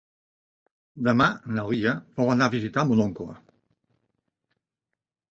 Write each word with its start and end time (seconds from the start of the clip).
Demà 1.07 1.25
na 1.57 1.65
Lia 1.71 1.91
vol 2.21 2.31
anar 2.35 2.47
a 2.49 2.53
visitar 2.55 2.85
mon 2.93 3.03
oncle. 3.05 3.35